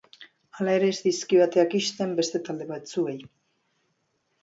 [0.59, 3.19] Hala ere, ez dizkio ateak ixten beste talde batzuei.